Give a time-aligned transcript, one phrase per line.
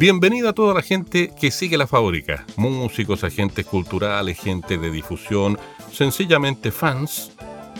[0.00, 5.58] Bienvenida a toda la gente que sigue la fábrica, músicos, agentes culturales, gente de difusión,
[5.92, 7.32] sencillamente fans,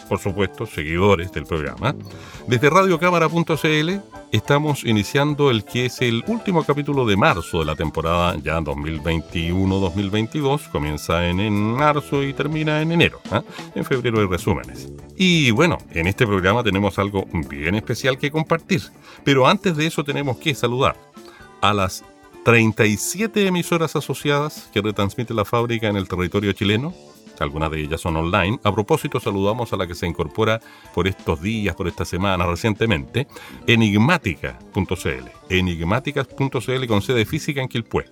[0.07, 1.97] por supuesto, seguidores del programa.
[2.47, 4.01] Desde radiocámara.cl
[4.33, 10.71] estamos iniciando el que es el último capítulo de marzo de la temporada ya 2021-2022.
[10.71, 13.23] Comienza en, marzo y termina en enero.
[13.31, 13.43] ¿ah?
[13.75, 14.93] En febrero hay resúmenes.
[15.17, 18.83] Y bueno, en este programa tenemos algo bien especial que compartir.
[19.25, 20.97] Pero antes de eso tenemos que saludar
[21.61, 22.05] a las
[22.45, 26.95] 37 emisoras asociadas que retransmite la fábrica en el territorio chileno.
[27.39, 28.61] Algunas de ellas son online.
[28.65, 30.61] A propósito, saludamos a la que se incorpora
[30.95, 33.27] por estos días, por esta semana, recientemente,
[33.67, 35.29] enigmática.cl.
[35.49, 38.05] Enigmáticas.cl con sede física en Quilpué.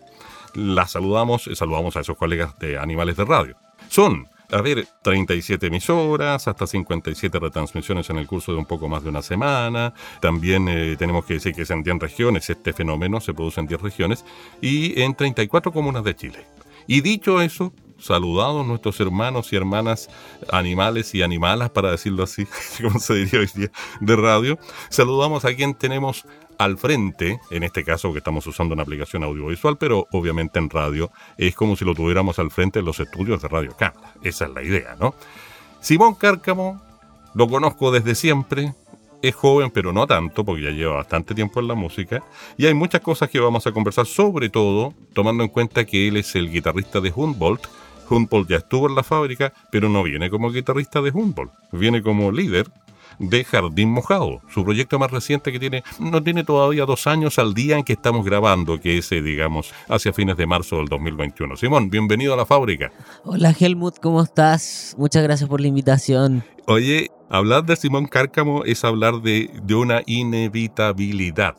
[0.54, 3.56] La saludamos, saludamos a esos colegas de Animales de Radio.
[3.88, 9.02] Son a ver, 37 emisoras, hasta 57 retransmisiones en el curso de un poco más
[9.02, 9.92] de una semana.
[10.20, 13.66] También eh, tenemos que decir que es en 10 regiones, este fenómeno se produce en
[13.66, 14.24] 10 regiones
[14.60, 16.46] y en 34 comunas de Chile.
[16.86, 20.08] Y dicho eso, saludados nuestros hermanos y hermanas
[20.50, 22.46] animales y animalas, para decirlo así,
[22.82, 24.58] como se diría hoy día, de radio.
[24.88, 26.24] Saludamos a quien tenemos
[26.58, 31.10] al frente, en este caso que estamos usando una aplicación audiovisual, pero obviamente en radio,
[31.36, 34.14] es como si lo tuviéramos al frente en los estudios de Radio Cámara.
[34.22, 35.14] Esa es la idea, ¿no?
[35.80, 36.82] Simón Cárcamo,
[37.34, 38.74] lo conozco desde siempre,
[39.22, 42.24] es joven, pero no tanto, porque ya lleva bastante tiempo en la música,
[42.56, 46.16] y hay muchas cosas que vamos a conversar, sobre todo tomando en cuenta que él
[46.16, 47.66] es el guitarrista de Humboldt.
[48.10, 52.32] Humboldt ya estuvo en la fábrica, pero no viene como guitarrista de Humboldt, viene como
[52.32, 52.68] líder
[53.18, 57.54] de Jardín Mojado, su proyecto más reciente que tiene, no tiene todavía dos años al
[57.54, 61.56] día en que estamos grabando, que es, eh, digamos, hacia fines de marzo del 2021.
[61.56, 62.90] Simón, bienvenido a la fábrica.
[63.24, 64.94] Hola Helmut, ¿cómo estás?
[64.98, 66.44] Muchas gracias por la invitación.
[66.66, 71.56] Oye, hablar de Simón Cárcamo es hablar de, de una inevitabilidad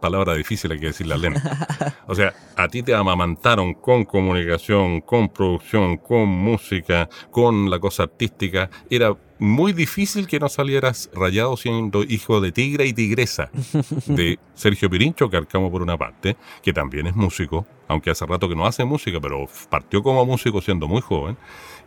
[0.00, 1.96] palabra difícil hay que decir la lenta.
[2.06, 8.04] O sea, a ti te amamantaron con comunicación, con producción, con música, con la cosa
[8.04, 8.70] artística.
[8.88, 13.50] Era muy difícil que no salieras rayado siendo hijo de tigre y tigresa
[14.06, 18.48] de Sergio Pirincho, que arcamos por una parte, que también es músico, aunque hace rato
[18.48, 21.36] que no hace música, pero partió como músico siendo muy joven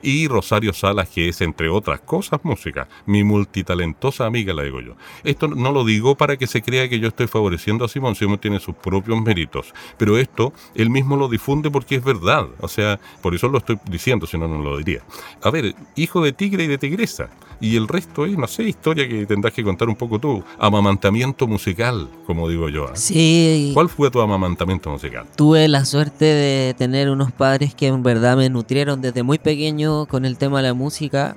[0.01, 2.87] y Rosario Salas, que es, entre otras cosas, música.
[3.05, 4.95] Mi multitalentosa amiga, la digo yo.
[5.23, 8.15] Esto no lo digo para que se crea que yo estoy favoreciendo a Simón.
[8.15, 9.73] Simón tiene sus propios méritos.
[9.97, 12.47] Pero esto, él mismo lo difunde porque es verdad.
[12.59, 15.01] O sea, por eso lo estoy diciendo, si no, no lo diría.
[15.41, 17.29] A ver, hijo de tigre y de tigresa.
[17.61, 20.43] Y el resto es, no sé, historia que tendrás que contar un poco tú.
[20.57, 22.85] Amamantamiento musical, como digo yo.
[22.85, 22.91] ¿eh?
[22.95, 23.71] Sí.
[23.75, 25.27] ¿Cuál fue tu amamantamiento musical?
[25.35, 29.90] Tuve la suerte de tener unos padres que en verdad me nutrieron desde muy pequeño
[30.09, 31.35] con el tema de la música.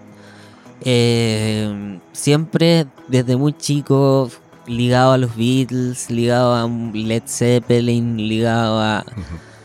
[0.81, 4.31] Eh, siempre desde muy chico
[4.67, 9.05] ligado a los Beatles, ligado a Led Zeppelin, ligado a,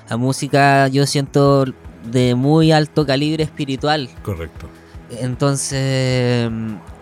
[0.09, 1.65] a música, yo siento
[2.11, 4.09] de muy alto calibre espiritual.
[4.23, 4.67] Correcto.
[5.21, 6.49] Entonces,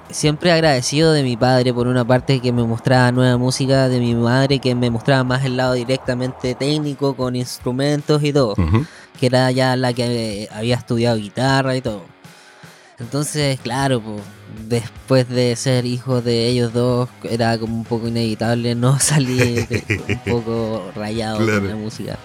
[0.10, 4.16] siempre agradecido de mi padre por una parte que me mostraba nueva música, de mi
[4.16, 8.56] madre que me mostraba más el lado directamente técnico con instrumentos y todo
[9.20, 12.04] que era ya la que había estudiado guitarra y todo.
[13.00, 14.22] Entonces, claro, pues,
[14.68, 19.68] después de ser hijo de ellos dos, era como un poco inevitable no salir
[20.08, 22.18] un poco rayado con la música.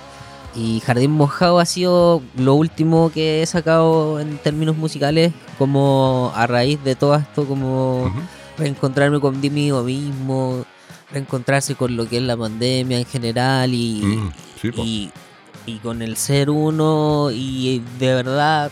[0.54, 6.46] Y Jardín Mojado ha sido lo último que he sacado en términos musicales, como a
[6.46, 8.12] raíz de todo esto, como
[8.58, 10.64] reencontrarme con mí mismo,
[11.10, 14.32] reencontrarse con lo que es la pandemia en general y, mm,
[14.76, 15.10] y
[15.66, 18.70] y con el ser uno y de verdad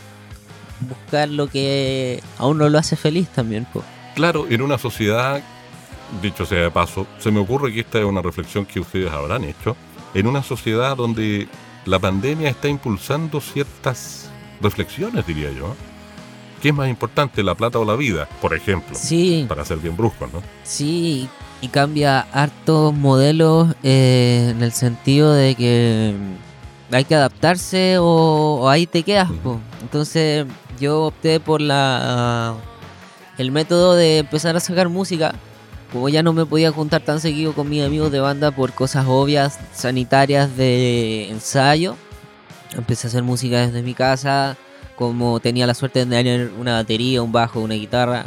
[0.80, 3.66] buscar lo que a uno lo hace feliz también.
[3.72, 3.84] Pues.
[4.14, 5.42] Claro, en una sociedad,
[6.22, 9.44] dicho sea de paso, se me ocurre que esta es una reflexión que ustedes habrán
[9.44, 9.76] hecho,
[10.14, 11.48] en una sociedad donde
[11.86, 14.30] la pandemia está impulsando ciertas
[14.60, 15.74] reflexiones, diría yo.
[16.60, 18.94] ¿Qué es más importante, la plata o la vida, por ejemplo?
[18.94, 19.46] Sí.
[19.48, 20.42] Para ser bien brusco, ¿no?
[20.62, 21.28] Sí,
[21.62, 26.14] y cambia hartos modelos eh, en el sentido de que
[26.92, 29.30] hay que adaptarse o, ahí te quedas.
[29.80, 30.46] Entonces
[30.78, 32.56] yo opté por la
[33.38, 35.34] el método de empezar a sacar música
[35.92, 39.06] como ya no me podía juntar tan seguido con mis amigos de banda por cosas
[39.08, 41.96] obvias, sanitarias de ensayo,
[42.76, 44.56] empecé a hacer música desde mi casa,
[44.96, 48.26] como tenía la suerte de tener una batería, un bajo, una guitarra.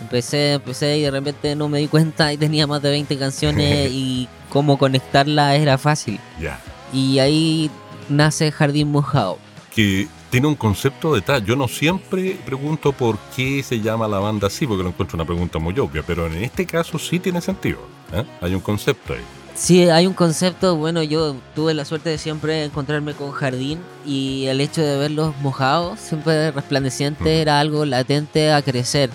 [0.00, 3.90] Empecé, empecé y de repente no me di cuenta y tenía más de 20 canciones
[3.92, 6.20] y cómo conectarlas era fácil.
[6.40, 6.60] Ya.
[6.92, 7.70] Y ahí
[8.08, 9.38] nace Jardín Mojado.
[9.74, 11.44] Que tiene un concepto detrás.
[11.44, 15.24] Yo no siempre pregunto por qué se llama la banda así, porque lo encuentro una
[15.24, 17.80] pregunta muy obvia, pero en este caso sí tiene sentido.
[18.12, 18.24] ¿eh?
[18.40, 19.20] Hay un concepto ahí.
[19.54, 24.46] Sí, hay un concepto, bueno, yo tuve la suerte de siempre encontrarme con jardín y
[24.46, 29.10] el hecho de verlos mojados, siempre resplandecientes, era algo latente a crecer.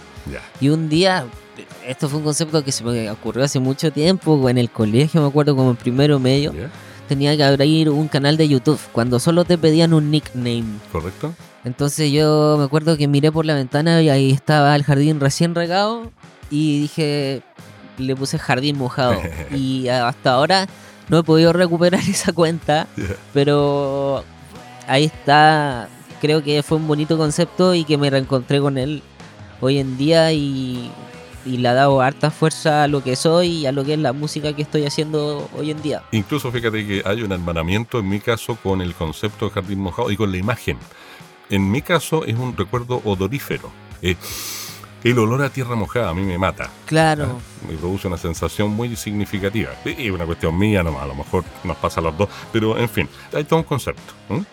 [0.60, 1.26] Y un día,
[1.88, 5.28] esto fue un concepto que se me ocurrió hace mucho tiempo, en el colegio, me
[5.28, 6.54] acuerdo como en primero medio.
[7.08, 10.66] Tenía que abrir un canal de YouTube, cuando solo te pedían un nickname.
[10.92, 11.34] ¿Correcto?
[11.64, 15.56] Entonces yo me acuerdo que miré por la ventana y ahí estaba el jardín recién
[15.56, 16.12] regado
[16.52, 17.42] y dije,
[17.98, 19.20] le puse jardín mojado.
[19.52, 20.68] y hasta ahora
[21.10, 22.88] no he podido recuperar esa cuenta,
[23.34, 24.24] pero
[24.88, 25.90] ahí está.
[26.22, 29.04] Creo que fue un bonito concepto y que me reencontré con él
[29.62, 30.92] hoy en día y,
[31.46, 34.00] y le ha dado harta fuerza a lo que soy y a lo que es
[34.00, 36.04] la música que estoy haciendo hoy en día.
[36.12, 40.12] Incluso fíjate que hay un hermanamiento en mi caso con el concepto de jardín mojado
[40.12, 40.78] y con la imagen.
[41.50, 43.72] En mi caso es un recuerdo odorífero.
[44.02, 44.16] Eh,
[45.04, 46.72] el olor a tierra mojada a mí me mata.
[46.88, 47.40] Claro.
[47.70, 49.70] Me produce una sensación muy significativa.
[49.86, 52.28] Y una cuestión mía nomás, a lo mejor nos pasa a los dos.
[52.52, 54.14] Pero en fin, hay todo un concepto.
[54.32, 54.44] ¿eh?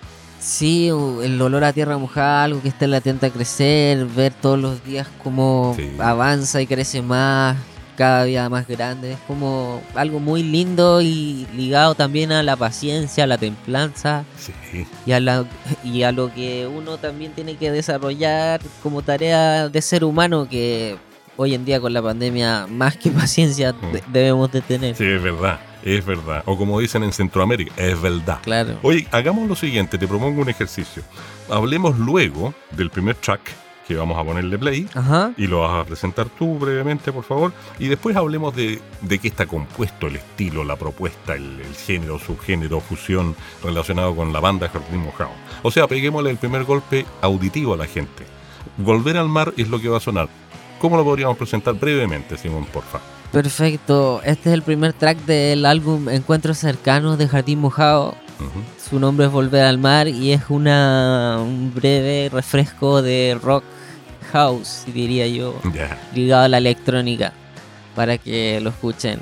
[0.47, 4.85] Sí, el olor a tierra mojada, algo que está latente a crecer, ver todos los
[4.85, 5.89] días cómo Sí.
[6.01, 7.57] avanza y crece más,
[7.97, 9.13] cada día más grande.
[9.13, 14.85] Es como algo muy lindo y ligado también a la paciencia, a la templanza Sí.
[15.07, 15.45] y a, la,
[15.85, 20.97] y a lo que uno también tiene que desarrollar como tarea de ser humano que
[21.37, 23.93] hoy en día con la pandemia más que paciencia Mm.
[23.93, 24.97] de- debemos de tener.
[24.97, 25.61] Sí, es verdad.
[25.83, 26.43] Es verdad.
[26.47, 28.39] O como dicen en Centroamérica, es verdad.
[28.43, 28.79] Claro.
[28.83, 31.03] Oye, hagamos lo siguiente, te propongo un ejercicio.
[31.51, 33.41] Hablemos luego del primer track
[33.87, 35.33] que vamos a ponerle play Ajá.
[35.37, 37.53] y lo vas a presentar tú brevemente, por favor.
[37.81, 42.19] Y después hablemos de, de qué está compuesto el estilo, la propuesta, el, el género,
[42.21, 45.31] subgénero, fusión relacionado con la banda Jardín Mojado.
[45.63, 48.25] O sea, peguémosle el primer golpe auditivo a la gente.
[48.77, 50.29] Volver al mar es lo que va a sonar.
[50.81, 53.01] ¿Cómo lo podríamos presentar brevemente, Simón, porfa?
[53.33, 54.21] Perfecto.
[54.25, 58.15] Este es el primer track del álbum Encuentros Cercanos de Jardín Mojado.
[58.91, 63.65] Su nombre es Volver al Mar y es una, un breve refresco de rock
[64.33, 65.55] house, diría yo,
[66.15, 67.33] ligado a la electrónica,
[67.97, 69.21] para que lo escuchen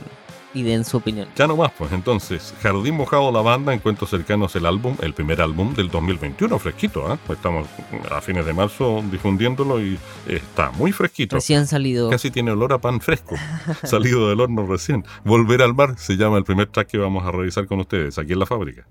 [0.54, 1.28] y den su opinión.
[1.36, 5.40] Ya no más, pues entonces, Jardín Mojado, la banda, Encuentros Cercanos, el álbum, el primer
[5.40, 7.18] álbum del 2021, fresquito, ¿ah?
[7.28, 7.68] Estamos
[8.10, 11.36] a fines de marzo difundiéndolo y está muy fresquito.
[11.36, 12.10] Recién salido.
[12.10, 13.36] Casi tiene olor a pan fresco,
[13.84, 15.04] salido del horno recién.
[15.24, 18.32] Volver al mar se llama el primer track que vamos a revisar con ustedes aquí
[18.32, 18.86] en la fábrica.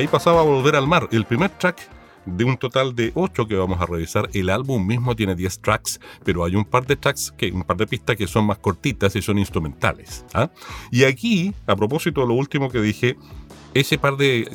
[0.00, 1.86] Ahí pasaba a Volver al Mar, el primer track
[2.24, 4.30] de un total de 8 que vamos a revisar.
[4.32, 7.76] El álbum mismo tiene 10 tracks, pero hay un par de tracks, que, un par
[7.76, 10.24] de pistas que son más cortitas y son instrumentales.
[10.32, 10.48] ¿ah?
[10.90, 13.18] Y aquí, a propósito de lo último que dije,
[13.74, 14.48] ese par de eh,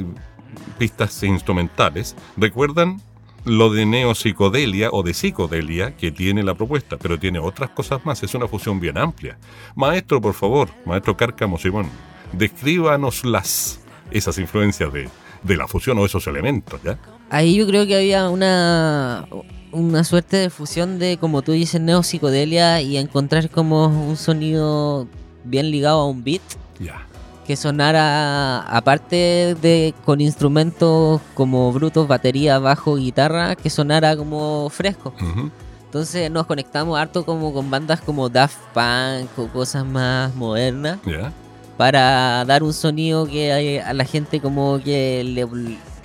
[0.79, 2.99] pistas instrumentales, ¿recuerdan
[3.43, 6.97] lo de neopsicodelia o de psicodelia que tiene la propuesta?
[6.97, 9.37] Pero tiene otras cosas más, es una fusión bien amplia.
[9.75, 11.87] Maestro, por favor, maestro Cárcamo Simón,
[12.31, 15.07] descríbanos las, esas influencias de,
[15.45, 16.97] de la fusión o esos elementos, ¿ya?
[17.29, 19.27] Ahí yo creo que había una,
[19.71, 25.07] una suerte de fusión de, como tú dices, neopsicodelia y encontrar como un sonido
[25.43, 26.41] bien ligado a un beat.
[26.79, 27.05] Ya.
[27.45, 35.13] Que sonara, aparte de con instrumentos como brutos, batería, bajo, guitarra, que sonara como fresco.
[35.21, 35.51] Ujú.
[35.85, 41.31] Entonces nos conectamos harto como con bandas como Daft Punk o cosas más modernas Ya.
[41.77, 45.45] Para dar un sonido que a a la gente como que le,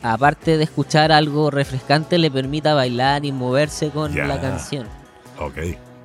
[0.02, 4.86] aparte de escuchar algo refrescante le permita bailar y moverse con la canción.
[5.38, 5.56] Ok.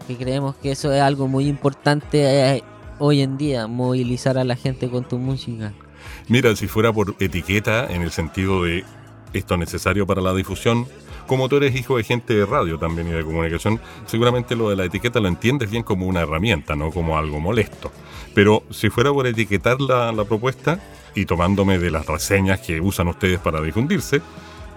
[0.07, 2.63] Que creemos que eso es algo muy importante eh,
[2.99, 5.73] hoy en día, movilizar a la gente con tu música.
[6.27, 8.83] Mira, si fuera por etiqueta, en el sentido de
[9.33, 10.87] esto es necesario para la difusión,
[11.27, 14.75] como tú eres hijo de gente de radio también y de comunicación, seguramente lo de
[14.75, 17.91] la etiqueta lo entiendes bien como una herramienta, no como algo molesto.
[18.33, 20.79] Pero si fuera por etiquetar la, la propuesta
[21.15, 24.21] y tomándome de las reseñas que usan ustedes para difundirse,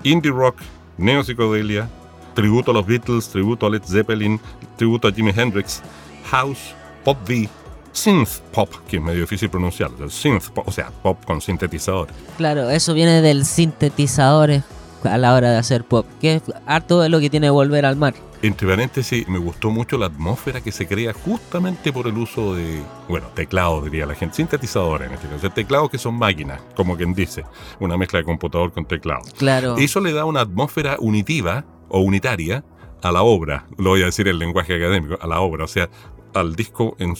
[0.05, 0.57] indie rock,
[0.97, 1.89] neopsicodelia,
[2.35, 4.41] tributo a los Beatles, tributo a Led Zeppelin,
[4.77, 5.83] tributo a Jimi Hendrix,
[6.31, 6.75] house,
[7.05, 7.49] pop V,
[7.93, 12.09] synth pop, que es medio difícil pronunciar, synth pop, o sea, pop con sintetizador.
[12.37, 14.63] Claro, eso viene del sintetizador
[15.05, 17.97] a la hora de hacer pop, que es harto de lo que tiene Volver al
[17.97, 18.15] Mar.
[18.41, 22.81] Entre paréntesis, me gustó mucho la atmósfera que se crea justamente por el uso de,
[23.09, 27.15] bueno, teclados diría la gente, sintetizadores en este caso, teclados que son máquinas, como quien
[27.15, 27.45] dice,
[27.81, 29.23] una mezcla de computador con teclado.
[29.39, 29.77] Claro.
[29.77, 32.65] Eso le da una atmósfera unitiva o unitaria
[33.03, 35.89] a la obra, lo voy a decir en lenguaje académico, a la obra, o sea,
[36.35, 37.15] al disco en,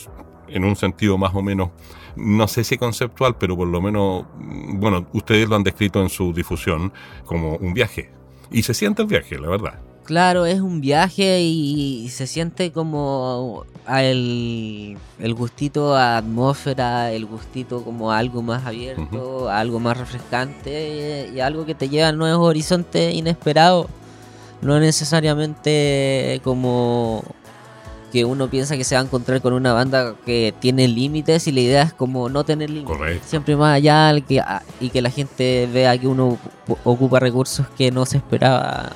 [0.47, 1.71] en un sentido más o menos,
[2.19, 4.25] no sé si conceptual, pero por lo menos,
[4.73, 6.91] bueno, ustedes lo han descrito en su difusión
[7.25, 8.11] como un viaje.
[8.51, 9.79] Y se siente el viaje, la verdad.
[10.05, 17.83] Claro, es un viaje y se siente como el, el gustito a atmósfera, el gustito
[17.83, 22.11] como a algo más abierto, a algo más refrescante y algo que te lleva a
[22.11, 23.85] nuevos horizontes inesperados.
[24.61, 27.23] No necesariamente como
[28.11, 31.51] que uno piensa que se va a encontrar con una banda que tiene límites y
[31.51, 32.97] la idea es como no tener límites.
[32.97, 33.25] Correcto.
[33.27, 34.13] Siempre más allá
[34.79, 36.37] y que la gente vea que uno
[36.67, 38.89] ocu- ocupa recursos que no se esperaba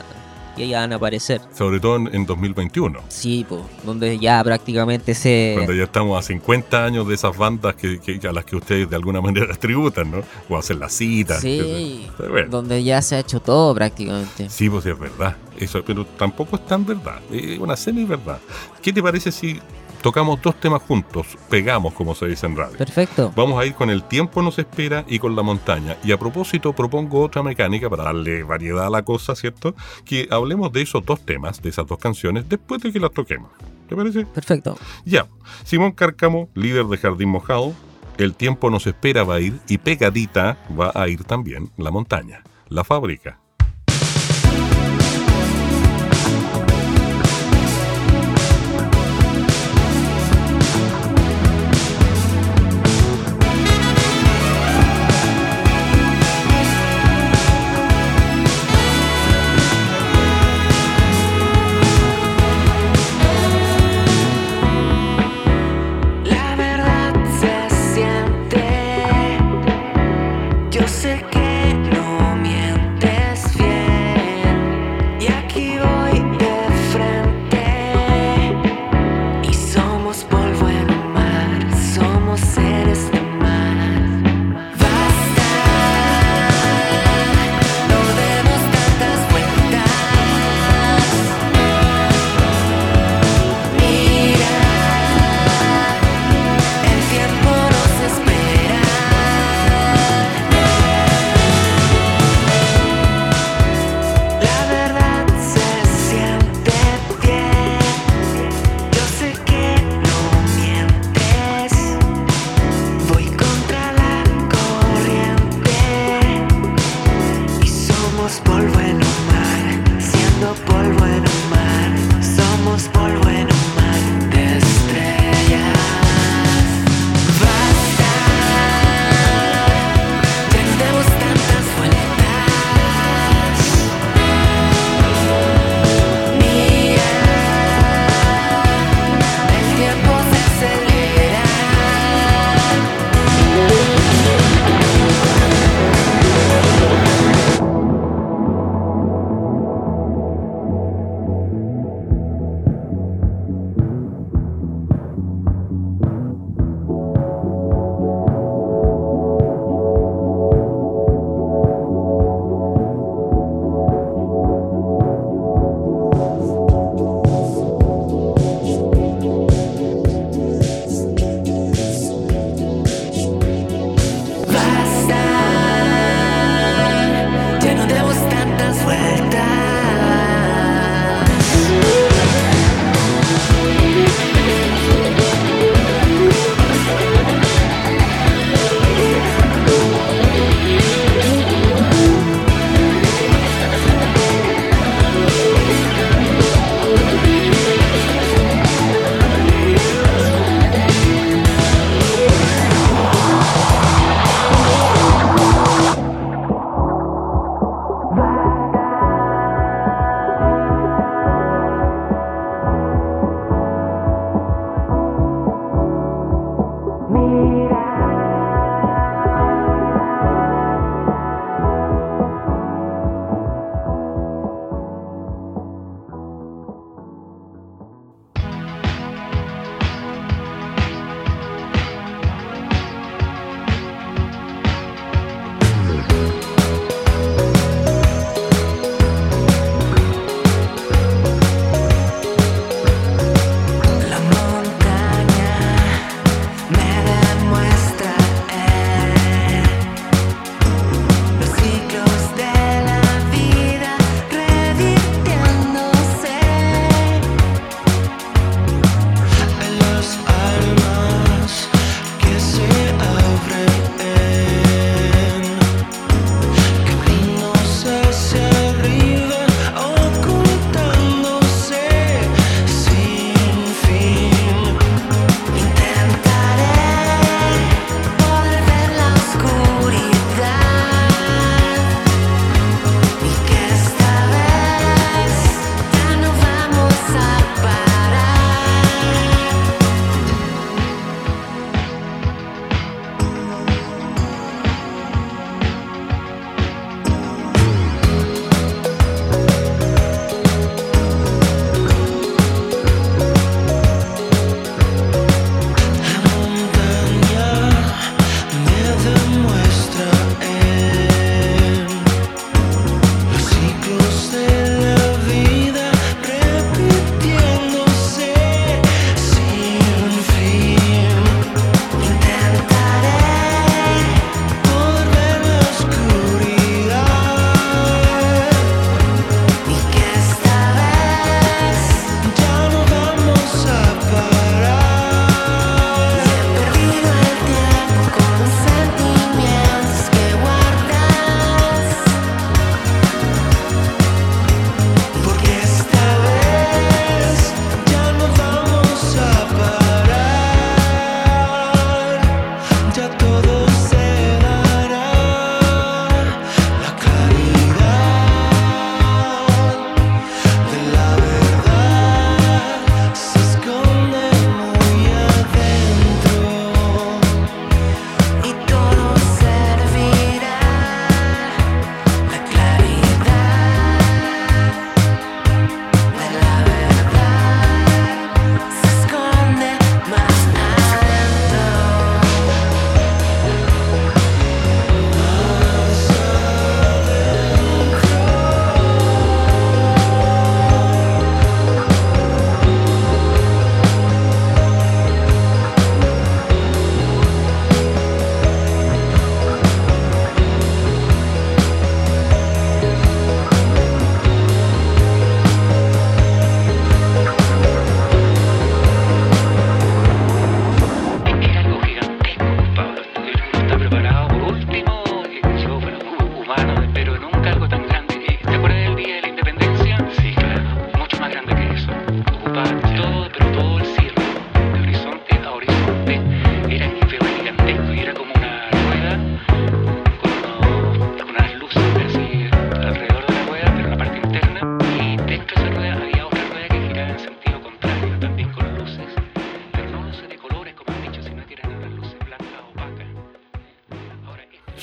[0.56, 1.42] que iban a aparecer.
[1.56, 3.00] Sobre todo en, en 2021.
[3.10, 5.54] Sí, pues, donde ya prácticamente se...
[5.56, 8.90] Cuando ya estamos a 50 años de esas bandas que, que- a las que ustedes
[8.90, 10.22] de alguna manera tributan, ¿no?
[10.50, 11.42] O hacen las citas.
[11.42, 12.50] Sí, bueno.
[12.50, 14.50] donde ya se ha hecho todo prácticamente.
[14.50, 15.36] Sí, pues es verdad.
[15.58, 17.20] Eso, pero tampoco es tan verdad.
[17.32, 18.40] Es una semi-verdad.
[18.82, 19.60] ¿Qué te parece si
[20.04, 21.38] tocamos dos temas juntos?
[21.50, 22.78] Pegamos, como se dice en radio.
[22.78, 23.34] Perfecto.
[23.36, 25.98] Vamos a ir con El tiempo nos espera y con La montaña.
[26.04, 29.74] Y a propósito, propongo otra mecánica para darle variedad a la cosa, ¿cierto?
[30.06, 33.50] Que hablemos de esos dos temas, de esas dos canciones, después de que las toquemos.
[33.88, 34.26] ¿Te parece?
[34.26, 34.78] Perfecto.
[35.06, 35.26] Ya.
[35.64, 37.74] Simón Cárcamo, líder de Jardín Mojado.
[38.18, 42.44] El tiempo nos espera va a ir y pegadita va a ir también La montaña,
[42.70, 43.43] la fábrica.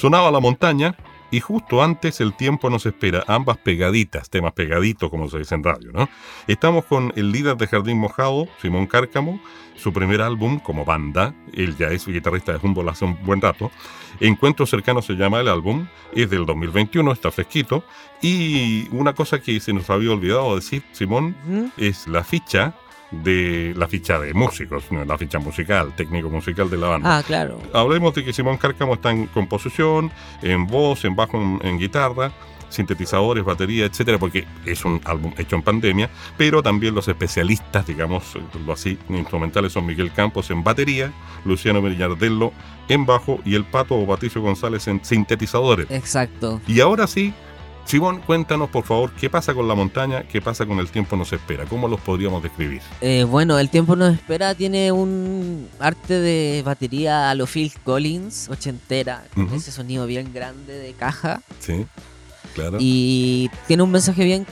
[0.00, 0.96] Sonaba La Montaña
[1.30, 5.62] y justo antes El Tiempo nos espera, ambas pegaditas, temas pegaditos como se dice en
[5.62, 6.08] radio, ¿no?
[6.46, 9.38] Estamos con el líder de Jardín Mojado, Simón Cárcamo,
[9.76, 13.70] su primer álbum como banda, él ya es guitarrista de Humboldt hace un buen rato.
[14.20, 17.84] Encuentro Cercano se llama el álbum, es del 2021, está fresquito.
[18.22, 21.36] Y una cosa que se nos había olvidado decir, Simón,
[21.76, 22.74] es la ficha
[23.10, 27.18] de la ficha de músicos, la ficha musical, técnico musical de la banda.
[27.18, 27.60] Ah, claro.
[27.72, 30.10] Hablemos de que Simón Cárcamo está en composición,
[30.42, 32.32] en voz, en bajo, en, en guitarra,
[32.70, 38.38] sintetizadores, batería, etcétera, porque es un álbum hecho en pandemia, pero también los especialistas, digamos,
[38.64, 41.12] lo así, instrumentales son Miguel Campos en batería,
[41.44, 42.52] Luciano Villardello
[42.88, 45.90] en bajo y el Pato o Patricio González en sintetizadores.
[45.90, 46.60] Exacto.
[46.66, 47.34] Y ahora sí,
[47.84, 51.32] Simón, cuéntanos por favor qué pasa con la montaña, qué pasa con el tiempo nos
[51.32, 52.80] espera, cómo los podríamos describir.
[53.00, 58.48] Eh, bueno, El tiempo nos espera tiene un arte de batería a lo Phil Collins,
[58.48, 59.56] ochentera, con Ujú.
[59.56, 61.40] ese sonido bien grande de caja.
[61.58, 61.84] Sí,
[62.54, 62.76] claro.
[62.80, 64.46] Y tiene un mensaje bien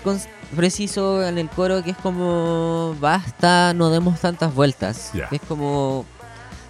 [0.56, 5.12] preciso en el coro que es como basta, no demos tantas vueltas.
[5.30, 6.04] Que Es como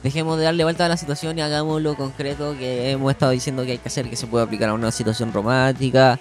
[0.03, 3.64] dejemos de darle vuelta a la situación y hagamos lo concreto que hemos estado diciendo
[3.64, 6.18] que hay que hacer, que se puede aplicar a una situación romántica,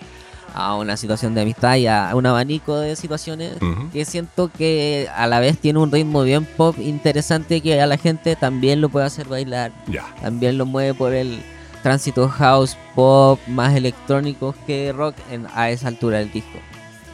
[0.53, 3.53] a una situación de amistad y a un abanico de situaciones.
[3.91, 7.97] Que siento que a la vez tiene un ritmo bien pop interesante que a la
[7.97, 11.39] gente también lo puede hacer bailar Ya, también lo mueve por el
[11.83, 16.59] tránsito house, pop, más electrónicos que rock en, a esa altura del disco.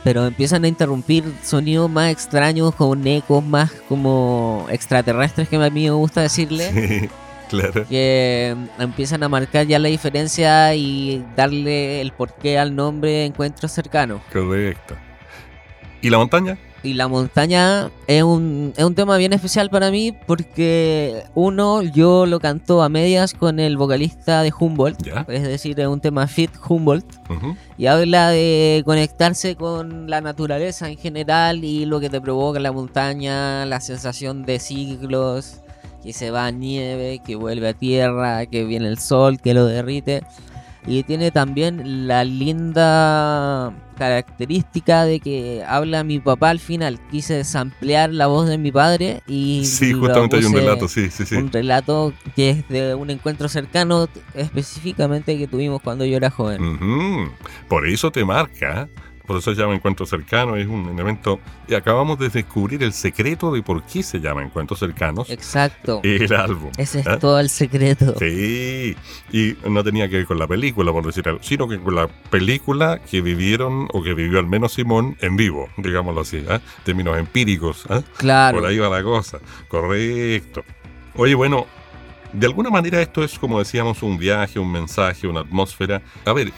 [0.04, 5.84] Pero empiezan a interrumpir sonidos más extraños, con ecos más como extraterrestres, que a mí
[5.84, 7.10] me gusta decirle, sí,
[7.62, 7.86] claro.
[7.88, 14.22] que empiezan a marcar ya la diferencia y darle el porqué al nombre Encuentro Cercano.
[14.32, 14.96] Correcto.
[16.02, 16.58] ¿Y la montaña?
[16.86, 22.26] Y la montaña es un, es un tema bien especial para mí porque uno, yo
[22.26, 25.26] lo canto a medias con el vocalista de Humboldt, Ya.
[25.30, 27.56] es decir, es un tema fit Humboldt Ujú.
[27.78, 32.74] y habla de conectarse con la naturaleza en general y lo que te provoca la
[32.74, 35.62] montaña, la sensación de siglos,
[36.04, 39.66] que se va a nieve, que vuelve a tierra, que viene el sol, que lo
[39.66, 40.24] derrite.
[40.86, 47.00] Y tiene también la linda característica de que habla mi papá al final.
[47.10, 51.26] Quise samplear la voz de mi padre y Sí, justamente hay un relato, sí, sí,
[51.26, 51.36] sí.
[51.36, 57.32] un relato que es de un encuentro cercano específicamente que tuvimos cuando yo era joven.
[57.70, 58.90] Por eso te marca,
[59.26, 63.52] por eso se llama Encuentro Cercano, es un evento, y acabamos de descubrir el secreto
[63.54, 66.02] de por qué se llama Encuentros Cercanos, Exacto.
[66.04, 66.72] el álbum.
[66.78, 67.20] Ese es ¿ah?
[67.20, 68.16] todo el secreto.
[68.20, 68.96] Sí,
[69.32, 72.08] y no tenía que ver con la película, por decir algo, sino que con la
[72.08, 76.60] película que vivieron, o que vivió al menos Simón, en vivo, digámoslo así, ¿ah?
[76.84, 78.02] términos empíricos, ¿ah?
[78.18, 78.60] Claro.
[78.60, 80.64] por ahí va la cosa, correcto.
[81.16, 81.68] Oye, bueno,
[82.34, 86.02] de alguna manera esto es, como decíamos, un viaje, un mensaje, una atmósfera.
[86.26, 86.52] A ver,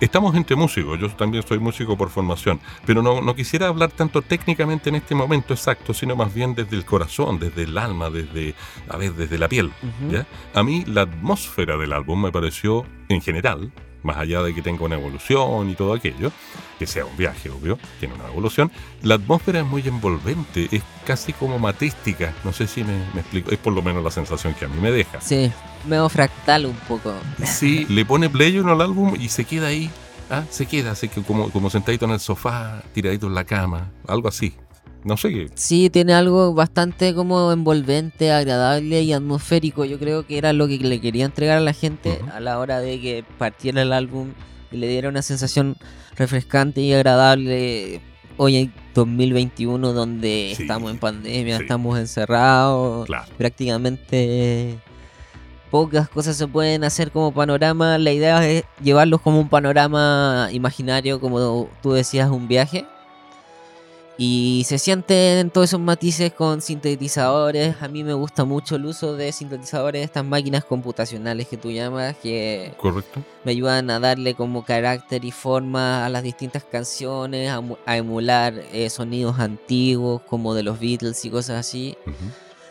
[0.00, 4.22] estamos entre músicos, yo también soy músico por formación, pero no, no quisiera hablar tanto
[4.22, 8.54] técnicamente en este momento exacto, sino más bien desde el corazón, desde el alma, desde,
[8.88, 9.72] a ver, desde la piel.
[10.10, 10.26] ¿ya?
[10.54, 13.72] A mí la atmósfera del álbum me pareció, en general,
[14.06, 16.32] más allá de que tenga una evolución y todo aquello,
[16.78, 18.70] que sea un viaje, obvio, tiene una evolución,
[19.02, 23.50] la atmósfera es muy envolvente, es casi como matística, no sé si me, me explico,
[23.50, 25.20] es por lo menos la sensación que a mí me deja.
[25.20, 25.52] Sí,
[25.86, 27.12] medio fractal un poco.
[27.44, 29.90] Sí, le pone play uno al álbum y se queda ahí,
[30.30, 30.44] ¿ah?
[30.48, 34.28] se queda, así que como, como sentadito en el sofá, tiradito en la cama, algo
[34.28, 34.54] así.
[35.06, 35.48] No sé qué.
[35.54, 39.84] Sí, tiene algo bastante como envolvente, agradable y atmosférico.
[39.84, 42.80] Yo creo que era lo que le quería entregar a la gente a la hora
[42.80, 44.32] de que partiera el álbum
[44.72, 45.76] y le diera una sensación
[46.16, 48.00] refrescante y agradable
[48.36, 51.62] hoy en 2021 donde Sí, estamos en pandemia, sí.
[51.62, 53.06] estamos encerrados.
[53.06, 53.26] Claro.
[53.38, 54.76] prácticamente
[55.70, 57.96] pocas cosas se pueden hacer como panorama.
[57.98, 62.86] La idea es llevarlos como un panorama imaginario, como tú decías, un viaje.
[64.18, 67.76] Y se sienten todos esos matices con sintetizadores.
[67.82, 72.16] A mí me gusta mucho el uso de sintetizadores, estas máquinas computacionales que tú llamas,
[72.22, 73.20] que ¿Correcto?
[73.44, 77.98] me ayudan a darle como carácter y forma a las distintas canciones, a, mu- a
[77.98, 81.94] emular eh, sonidos antiguos como de los Beatles y cosas así.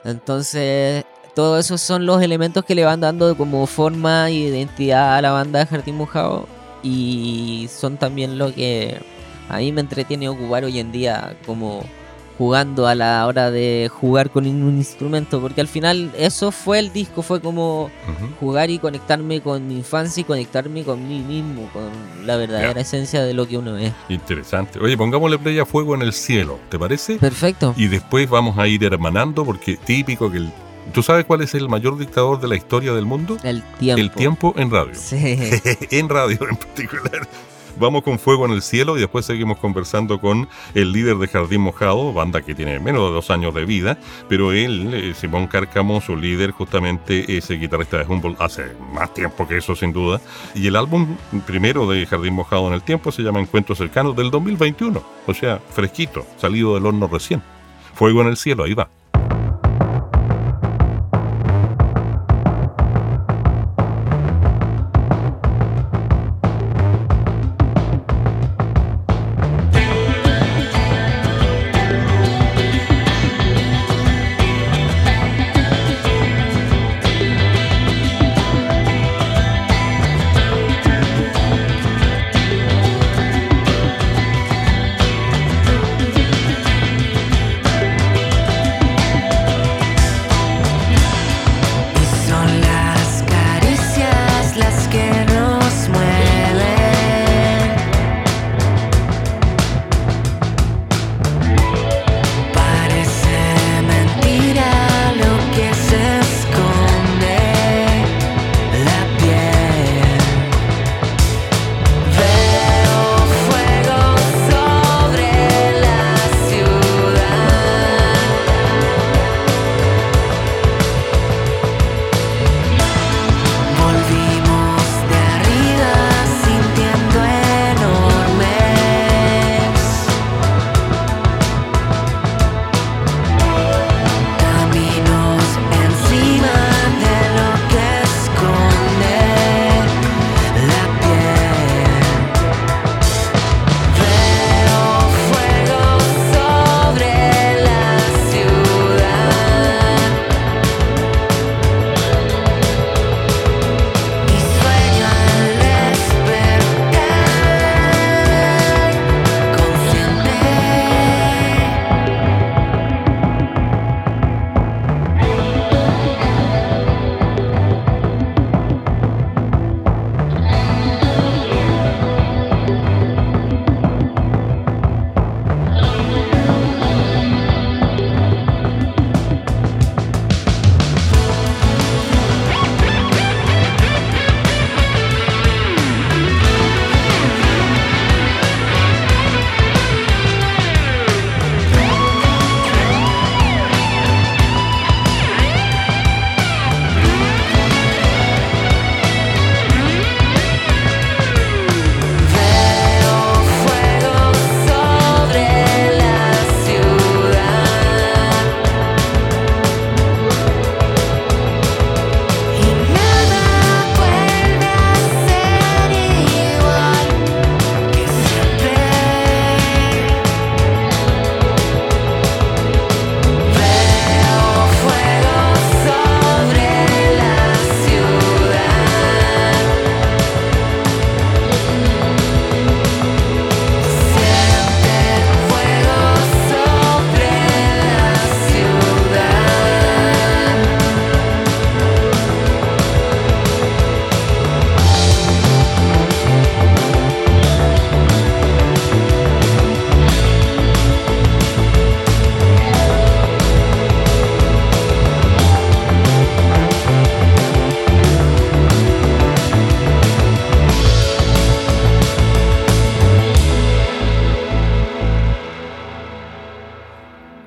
[0.03, 1.03] Entonces,
[1.35, 5.31] todos esos son los elementos que le van dando como forma y identidad a la
[5.31, 6.47] banda de Jardín Mojado.
[6.83, 9.01] Y son también lo que
[9.49, 11.83] a mí me entretiene ocupar hoy en día, como
[12.37, 15.39] jugando a la hora de jugar con un instrumento.
[15.41, 17.89] Porque al final eso fue el disco, fue como
[18.39, 21.89] jugar y conectarme con mi infancia y conectarme con mí mismo, con
[22.25, 23.93] la verdadera esencia de lo que uno es.
[24.09, 24.79] Interesante.
[24.79, 27.17] Oye, pongámosle play a fuego en el cielo, ¿te parece?
[27.17, 27.73] Perfecto.
[27.77, 30.51] Y después vamos a ir hermanando porque típico que el
[30.93, 33.37] ¿Tú sabes cuál es el mayor dictador de la historia del mundo?
[33.43, 34.01] El tiempo.
[34.01, 34.93] El tiempo en radio.
[34.93, 35.17] Sí.
[35.91, 37.27] en radio en particular.
[37.77, 41.61] Vamos con Fuego en el Cielo y después seguimos conversando con el líder de Jardín
[41.61, 43.97] Mojado, banda que tiene menos de dos años de vida,
[44.29, 49.13] pero él, eh, Simón Cárcamo, su líder, justamente es el guitarrista de Humboldt hace más
[49.13, 50.21] tiempo que eso, sin duda.
[50.53, 54.31] Y el álbum primero de Jardín Mojado en el Tiempo se llama Encuentros Cercanos del
[54.31, 57.41] 2021, o sea, fresquito, salido del horno recién.
[57.93, 58.87] Fuego en el Cielo, ahí va.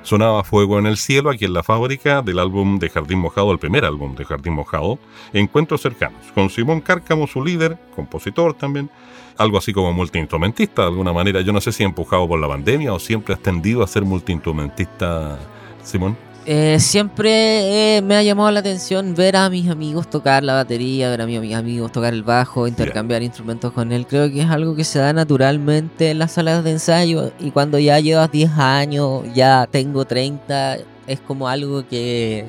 [0.09, 3.59] Sonaba Fuego en el Cielo aquí en la fábrica del álbum de Jardín Mojado, el
[3.59, 4.97] primer álbum de Jardín Mojado,
[5.33, 8.89] Encuentros Cercanos, con Simón Cárcamo, su líder, compositor también,
[9.37, 11.41] algo así como multiinstrumentista de alguna manera.
[11.41, 15.37] Yo no sé si empujado por la pandemia o siempre has tendido a ser multiinstrumentista,
[15.83, 16.28] Simón.
[16.45, 21.09] Eh, siempre eh, me ha llamado la atención ver a mis amigos tocar la batería,
[21.09, 24.07] ver a mis amigos tocar el bajo, intercambiar instrumentos con él.
[24.07, 27.77] Creo que es algo que se da naturalmente en las salas de ensayo y cuando
[27.77, 32.45] ya llevas 10 años, ya tengo 30, es como algo que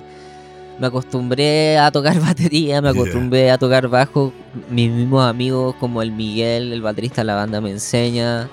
[0.79, 3.01] me acostumbré a tocar batería, me Yeah.
[3.03, 4.33] acostumbré a tocar bajo.
[4.71, 8.49] Mis mismos amigos como el Miguel, el baterista de la banda, me enseña.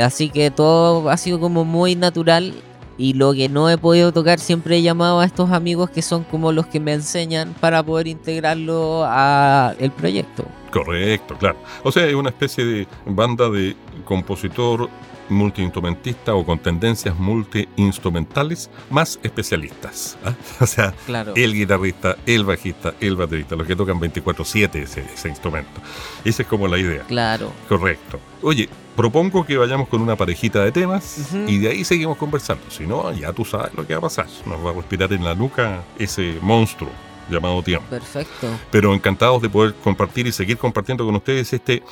[0.00, 2.54] Así que todo ha sido como muy natural
[2.98, 6.24] y lo que no he podido tocar siempre he llamado a estos amigos que son
[6.24, 10.44] como los que me enseñan para poder integrarlo a el proyecto.
[10.70, 11.58] Correcto, claro.
[11.82, 14.88] O sea, es una especie de banda de compositor
[15.32, 20.16] multiinstrumentista o con tendencias multiinstrumentales más especialistas.
[20.24, 20.34] ¿ah?
[20.60, 21.32] O sea, Claro.
[21.36, 25.80] el guitarrista, el bajista, el baterista, los que tocan 24/7 ese, ese instrumento.
[26.24, 27.02] Esa es como la idea.
[27.02, 27.52] Claro.
[27.68, 28.20] Correcto.
[28.42, 32.64] Oye, propongo que vayamos con una parejita de temas y de ahí seguimos conversando.
[32.70, 34.26] Si no, ya tú sabes lo que va a pasar.
[34.46, 36.90] Nos va a respirar en la nuca ese monstruo
[37.30, 37.86] llamado tiempo.
[37.88, 38.48] Perfecto.
[38.70, 41.82] Pero encantados de poder compartir y seguir compartiendo con ustedes este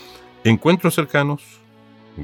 [0.45, 1.43] Encuentros Cercanos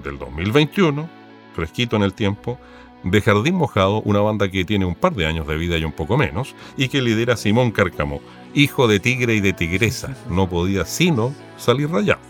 [0.03, 1.09] del 2021,
[1.55, 2.59] fresquito en el tiempo,
[3.03, 5.93] de Jardín Mojado, una banda que tiene un par de años de vida y un
[5.93, 8.21] poco menos, y que lidera Simón Cárcamo,
[8.55, 10.17] hijo de tigre y de tigresa.
[10.29, 12.21] No podía sino salir rayado.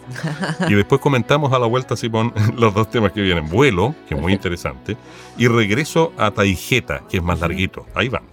[0.69, 3.49] Y después comentamos a la vuelta, Simón, los dos temas que vienen.
[3.49, 4.97] Vuelo, que es muy interesante,
[5.39, 7.87] y Regreso a Taijeta, que es más larguito.
[7.95, 8.25] Ahí van.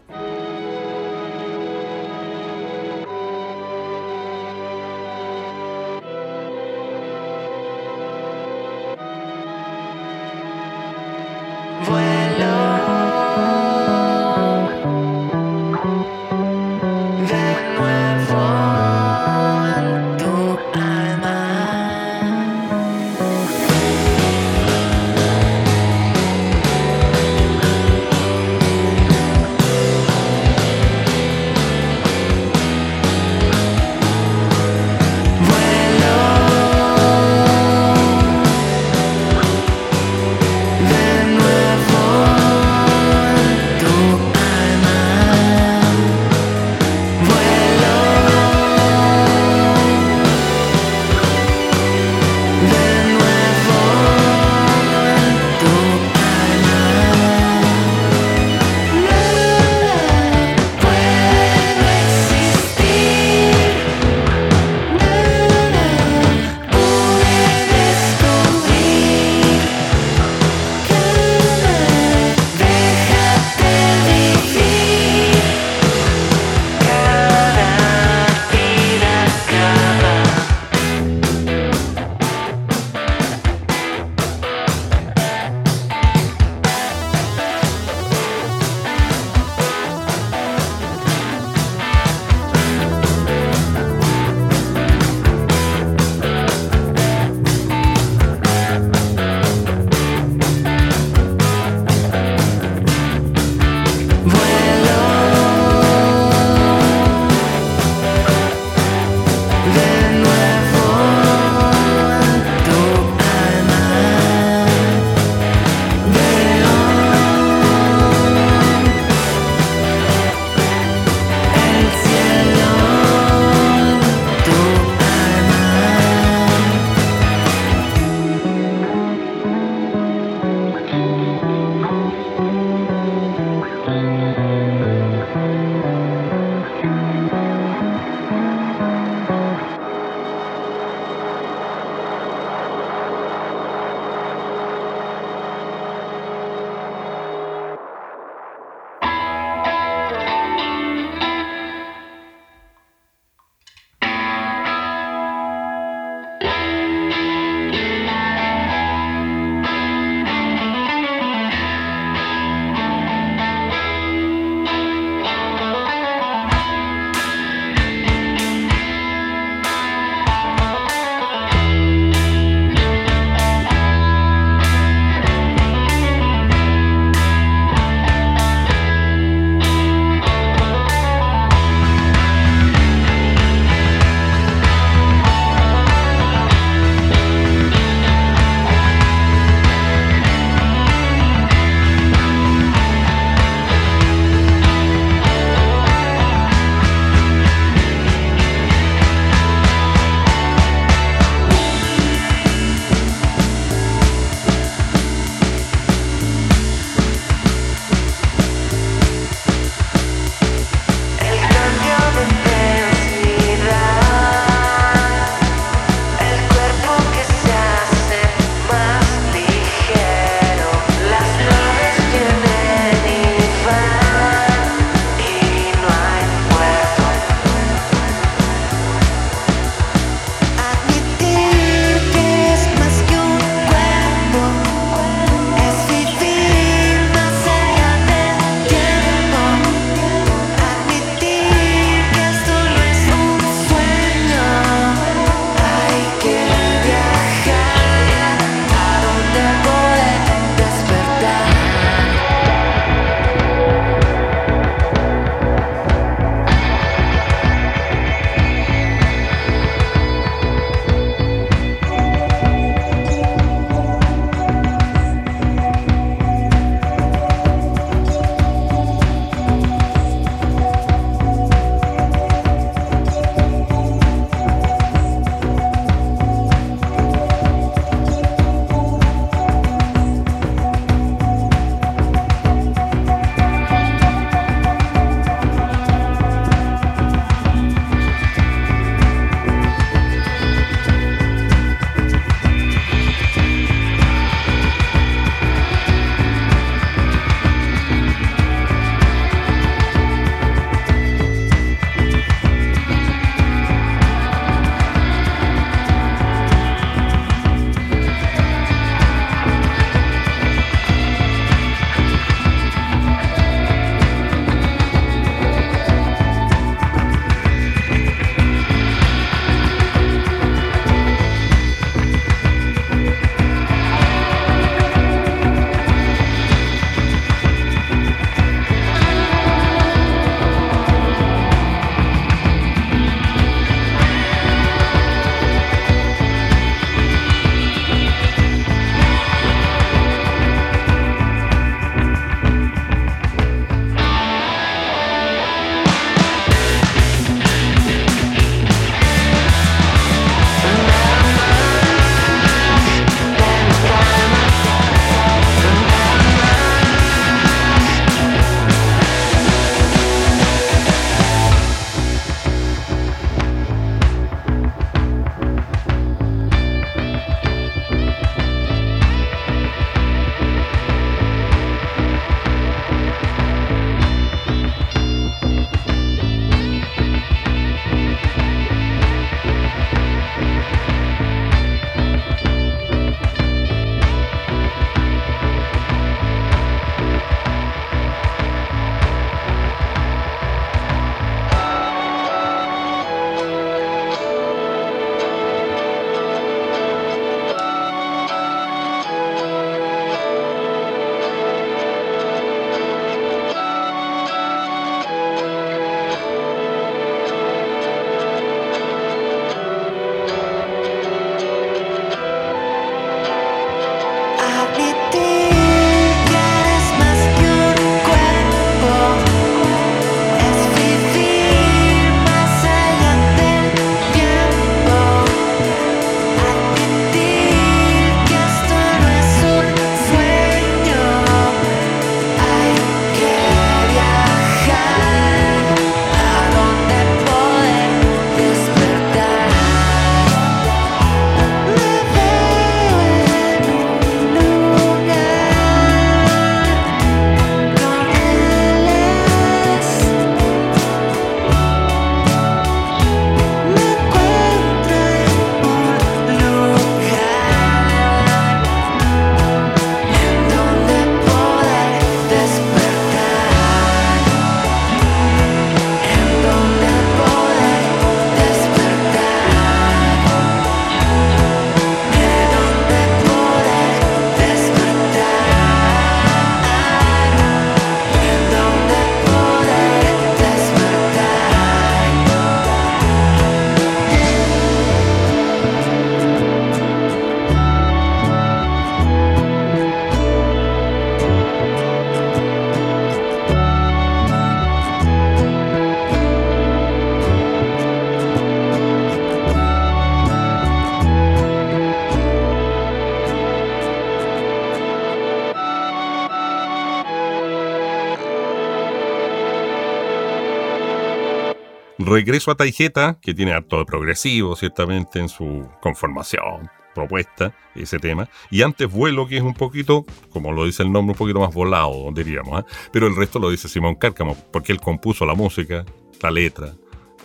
[512.23, 518.29] Regreso a Taijeta, que tiene harto de progresivo, ciertamente, en su conformación, propuesta, ese tema.
[518.49, 521.53] Y antes Vuelo, que es un poquito, como lo dice el nombre, un poquito más
[521.53, 522.61] volado, diríamos.
[522.61, 522.65] ¿eh?
[522.93, 525.83] Pero el resto lo dice Simón Cárcamo, porque él compuso la música,
[526.21, 526.71] la letra,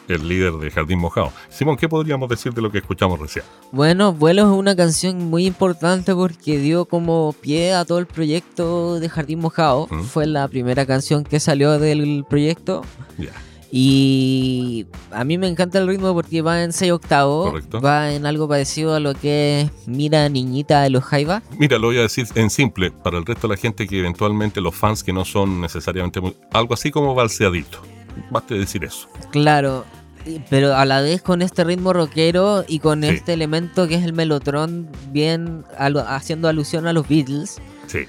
[0.09, 1.33] el líder de Jardín Mojado.
[1.49, 3.45] Simón, ¿qué podríamos decir de lo que escuchamos recién?
[3.71, 8.99] Bueno, Vuelo es una canción muy importante porque dio como pie a todo el proyecto
[8.99, 9.87] de Jardín Mojado.
[9.93, 10.03] Mm.
[10.03, 12.83] Fue la primera canción que salió del proyecto.
[13.17, 13.31] Ya.
[13.71, 17.51] Y a mí me encanta el ritmo porque va en 6 octavos.
[17.51, 17.81] Correcto.
[17.81, 21.43] Va en algo parecido a lo que es Mira Niñita de los Jaiba.
[21.59, 24.61] Mira, lo voy a decir en simple, para el resto de la gente que eventualmente
[24.61, 26.35] los fans que no son necesariamente muy...
[26.53, 27.79] Algo así como balseadito.
[28.31, 29.09] Basta decir eso.
[29.31, 29.85] Claro,
[30.51, 33.09] pero a la vez con este ritmo rockero y con Sí.
[33.09, 35.65] este elemento que es el melotron, bien
[36.07, 38.01] haciendo alusión a los Beatles, Sí.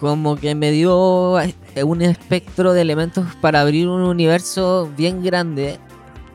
[0.00, 5.78] Como que me dio eh, un espectro de elementos para abrir un universo bien grande.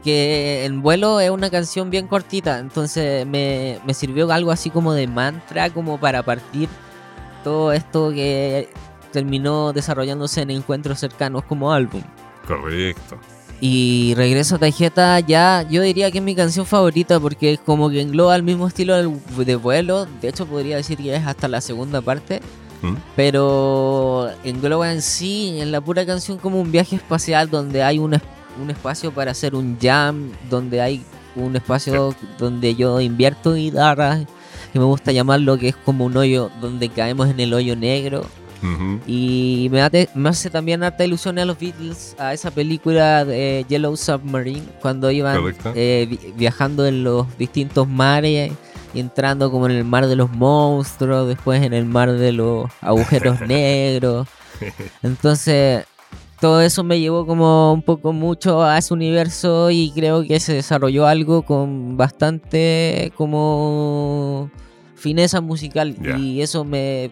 [0.04, 4.94] Que en vuelo es una canción bien cortita, entonces me, me sirvió algo así como
[4.94, 6.70] de mantra, como para partir
[7.44, 8.70] todo esto que
[9.12, 12.04] terminó desarrollándose en encuentros cercanos como álbum.
[12.48, 13.18] Correcto.
[13.62, 17.90] Y Regreso a Tarjeta ya, yo diría que es mi canción favorita porque es como
[17.90, 20.06] que engloba el mismo estilo de vuelo.
[20.22, 22.42] De hecho, podría decir que es hasta la segunda parte.
[22.92, 22.96] ¿Mm?
[23.16, 28.14] Pero engloba en sí, en la pura canción, como un viaje espacial donde hay un,
[28.62, 31.02] un espacio para hacer un jam, donde hay
[31.36, 34.26] un espacio donde yo invierto guitarras,
[34.72, 38.26] que me gusta llamarlo, que es como un hoyo donde caemos en el hoyo negro.
[39.06, 43.64] Y me, hace- me hace también harta ilusión a los Beatles, a esa película de
[43.70, 45.36] Yellow Submarine, cuando iban
[45.76, 48.54] eh, vi- viajando en los distintos mares,
[48.96, 52.72] y entrando como en el mar de los monstruos, después en el mar de los
[52.82, 54.28] agujeros negros.
[55.04, 55.86] Entonces,
[56.40, 60.54] todo eso me llevó como un poco mucho a ese universo y creo que se
[60.54, 64.50] desarrolló algo con bastante como
[64.96, 67.12] fineza musical y eso me,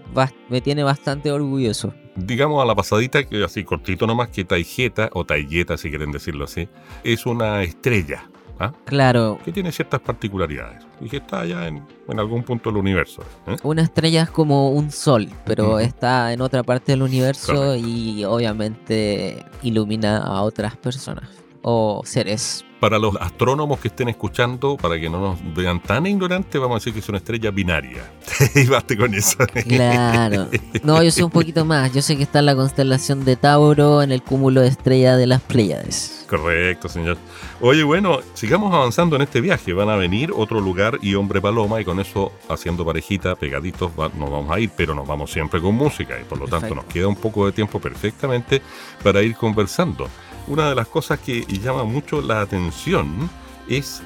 [0.49, 1.93] me tiene bastante orgulloso.
[2.15, 6.45] Digamos a la pasadita, que así cortito nomás, que Taijeta, o Taiyeta si quieren decirlo
[6.45, 6.69] así,
[7.03, 8.29] es una estrella,
[8.65, 8.73] ¿ah?
[8.85, 13.23] Claro, que tiene ciertas particularidades y que está allá en, en algún punto del universo.
[13.47, 13.55] ¿eh?
[13.63, 17.87] una estrella es como un sol, pero está en otra parte del universo Correcto.
[17.87, 22.63] y obviamente ilumina a otras personas o seres.
[22.79, 26.79] Para los astrónomos que estén escuchando, para que no nos vean tan ignorantes, vamos a
[26.79, 28.11] decir que es una estrella binaria.
[28.55, 29.37] y basta con eso.
[29.67, 30.49] Claro.
[30.83, 31.93] No, yo sé un poquito más.
[31.93, 35.27] Yo sé que está en la constelación de Tauro, en el cúmulo de estrella de
[35.27, 36.25] las Pléyades.
[36.29, 37.17] Correcto, señor.
[37.61, 39.71] Oye, bueno, sigamos avanzando en este viaje.
[39.71, 44.09] Van a venir otro lugar y hombre paloma, y con eso, haciendo parejita, pegaditos, va-
[44.17, 46.85] nos vamos a ir, pero nos vamos siempre con música, y por lo tanto nos
[46.85, 48.61] queda un poco de tiempo perfectamente
[49.01, 50.09] para ir conversando.
[50.47, 53.29] Una de las cosas que llama mucho la atención
[53.67, 54.01] es.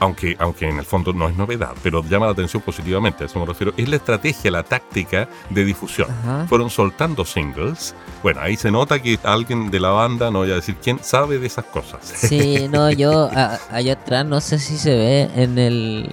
[0.00, 3.38] Aunque, aunque en el fondo no es novedad, pero llama la atención positivamente, a eso
[3.38, 6.44] me refiero, es la estrategia, la táctica de difusión Ajá.
[6.48, 7.94] fueron soltando singles.
[8.20, 11.38] Bueno, ahí se nota que alguien de la banda, no voy a decir quién, sabe
[11.38, 12.00] de esas cosas.
[12.04, 16.10] Sí, no, yo a- allá atrás no sé si se ve en el.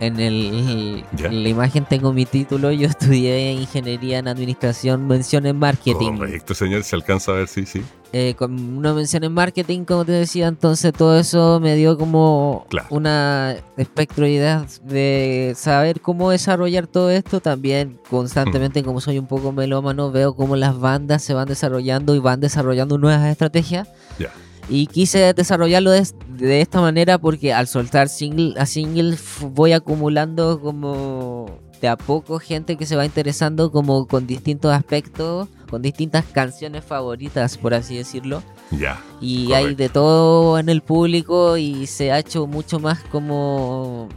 [0.00, 2.70] En, el, en la imagen tengo mi título.
[2.70, 6.16] Yo estudié ingeniería en administración, mención en marketing.
[6.18, 7.82] Correcto, señor, se alcanza a ver, sí, sí.
[8.12, 12.64] eh, con una mención en marketing, como te decía, entonces todo eso me dio como
[12.70, 12.86] Claro.
[12.90, 17.40] una espectro de ideas de saber cómo desarrollar todo esto.
[17.40, 22.18] También constantemente, como soy un poco melómano, veo cómo las bandas se van desarrollando y
[22.20, 23.88] van desarrollando nuevas estrategias.
[24.18, 24.30] Ya.
[24.68, 29.16] Y quise desarrollarlo de, de esta manera porque al soltar single a single
[29.54, 35.48] voy acumulando como de a poco gente que se va interesando como con distintos aspectos,
[35.70, 38.42] con distintas canciones favoritas, por así decirlo.
[38.70, 39.00] Ya.
[39.20, 39.68] Y Correcto.
[39.68, 44.08] hay de todo en el público y se ha hecho mucho más como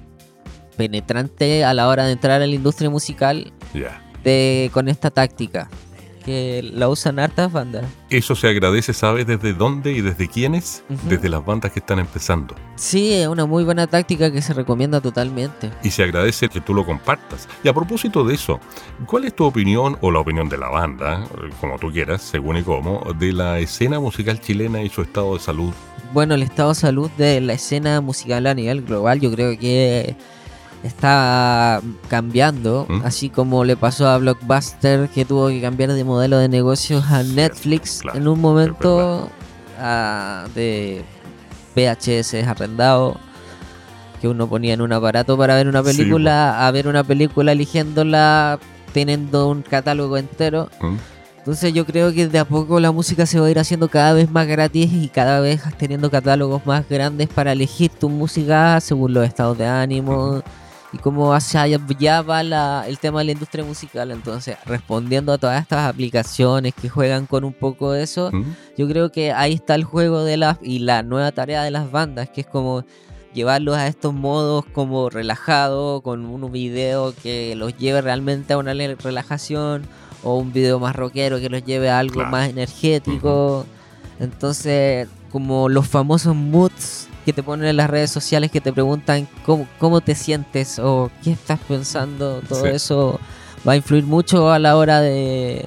[0.76, 3.54] penetrante a la hora de entrar a la industria musical
[4.24, 5.70] de, con esta táctica
[6.22, 7.86] que la usan hartas bandas.
[8.10, 10.84] Eso se agradece, ¿sabes desde dónde y desde quiénes?
[11.08, 12.56] Desde las bandas que están empezando.
[12.76, 15.72] Sí, es una muy buena táctica que se recomienda totalmente.
[15.84, 17.48] Y se agradece que tú lo compartas.
[17.64, 18.60] Y a propósito de eso,
[19.06, 21.26] ¿cuál es tu opinión o la opinión de la banda,
[21.60, 25.40] como tú quieras, según y cómo, de la escena musical chilena y su estado de
[25.40, 25.74] salud?
[26.14, 30.16] Bueno, el estado de salud de la escena musical a nivel global yo creo que
[30.84, 33.02] está cambiando, ¿Mm?
[33.06, 37.24] así como le pasó a Blockbuster que tuvo que cambiar de modelo de negocios a
[37.24, 39.30] Netflix claro, en un momento
[39.80, 41.04] ah, de
[41.76, 43.18] VHS arrendado
[44.20, 47.52] que uno ponía en un aparato para ver una Sí, película a ver una película
[47.54, 48.60] eligiéndola
[48.94, 50.70] teniendo un catálogo entero.
[50.82, 50.96] ¿Mm?
[51.40, 54.14] Entonces yo creo que de a poco la música se va a ir haciendo cada
[54.14, 59.16] vez más gratis y cada vez teniendo catálogos más grandes para elegir tu música según
[59.16, 60.44] los estados de ánimo
[60.94, 64.12] y cómo hacia allá ya va la- el tema de la industria musical.
[64.12, 68.44] Entonces, respondiendo a todas estas aplicaciones que juegan con un poco de eso, ¿Mm?
[68.78, 71.92] yo creo que ahí está el juego de las y la nueva tarea de las
[71.92, 72.84] bandas, que es como
[73.34, 78.74] llevarlos a estos modos como relajado, con un video que los lleve realmente a una
[78.74, 79.84] relajación,
[80.24, 82.30] o un video más rockero que los lleve a algo Claro.
[82.30, 83.66] más energético.
[84.20, 89.28] Entonces, como los famosos moods que te ponen en las redes sociales que te preguntan
[89.46, 92.70] cómo, cómo te sientes o qué estás pensando, todo Sí.
[92.70, 93.20] eso
[93.68, 95.66] va a influir mucho a la hora de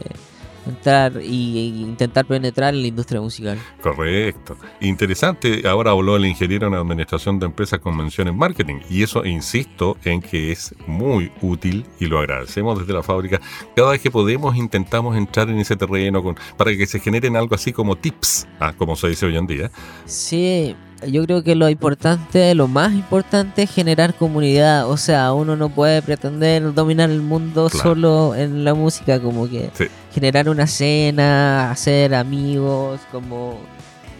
[0.66, 3.58] entrar y, y intentar penetrar en la industria musical.
[3.82, 4.56] Correcto.
[4.80, 9.26] Interesante, ahora habló el ingeniero en administración de empresas con mención en marketing y eso
[9.26, 13.42] insisto en que es muy útil y lo agradecemos desde la fábrica.
[13.76, 17.54] Cada vez que podemos intentamos entrar en ese terreno con, para que se generen algo
[17.54, 19.70] así como tips, ah, como se dice hoy en día.
[20.06, 20.74] Sí,
[21.06, 24.88] yo creo que lo importante, lo más importante es generar comunidad.
[24.88, 27.82] O sea, uno no puede pretender dominar el mundo Claro.
[27.90, 29.84] solo en la música, como que Sí.
[30.12, 33.58] generar una cena, hacer amigos, como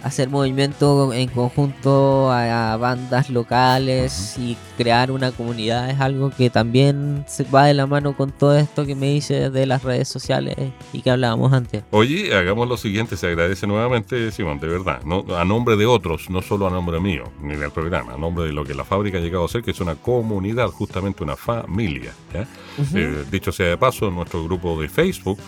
[0.04, 6.50] hacer movimiento en conjunto a, a bandas locales y crear una comunidad es algo que
[6.50, 10.08] también se va de la mano con todo esto que me dice de las redes
[10.08, 10.56] sociales
[10.92, 11.84] y que hablábamos antes.
[11.90, 16.30] Oye, hagamos lo siguiente, se agradece nuevamente, Simón, de verdad, no, a nombre de otros,
[16.30, 19.18] no solo a nombre mío, ni del programa, a nombre de lo que la fábrica
[19.18, 22.12] ha llegado a ser, que es una comunidad, justamente una familia.
[22.32, 22.46] ¿ya?
[22.94, 25.38] Eh, dicho sea de paso, nuestro grupo de Facebook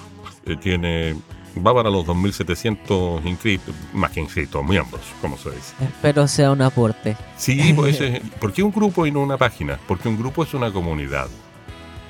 [0.47, 1.17] eh, tiene,
[1.65, 5.75] va para los 2.700 inscritos, más que inscritos, miembros, como se dice.
[5.81, 7.17] Espero sea un aporte.
[7.37, 7.99] Sí, pues,
[8.41, 9.79] ¿por qué un grupo y no una página?
[9.87, 11.29] Porque un grupo es una comunidad.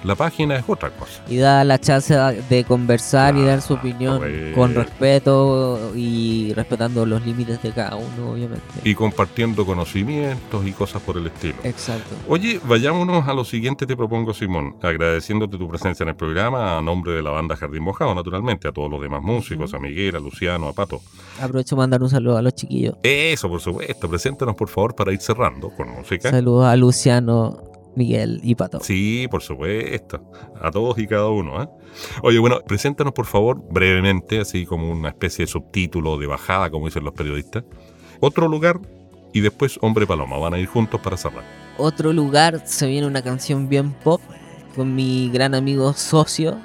[0.05, 1.23] La página es otra cosa.
[1.29, 4.55] y da la chance de conversar y dar su Claro, opinión correcto.
[4.61, 8.63] con respeto y respetando los límites de cada uno, obviamente.
[8.85, 11.57] Y compartiendo conocimientos y cosas por el estilo.
[11.65, 12.15] Exacto.
[12.29, 16.83] Oye, vayámonos a lo siguiente, te propongo, Simón, agradeciéndote tu presencia en el programa a
[16.83, 20.21] nombre de la banda Jardín Mojado, naturalmente, a todos los demás músicos, a Miguel, a
[20.21, 21.01] Luciano, a Pato.
[21.41, 22.95] Aprovecho para mandar un saludo a los chiquillos.
[23.03, 26.31] Eso, por supuesto, preséntanos por favor para ir cerrando con música.
[26.31, 27.59] Saludos a Luciano,
[27.97, 28.81] Miguel y Pato.
[28.81, 30.23] Sí, por supuesto,
[30.61, 31.63] a todos y cada uno.
[31.63, 31.69] ¿eh?
[32.23, 36.87] Oye, bueno, preséntanos por favor brevemente, así como una especie de subtítulo de bajada, como
[36.87, 37.65] dicen los periodistas.
[38.21, 38.81] Otro lugar
[39.33, 41.45] y después Hombre Paloma, van a ir juntos para cerrar.
[41.79, 44.21] Otro lugar se viene una canción bien pop
[44.75, 46.59] con mi gran amigo Socio,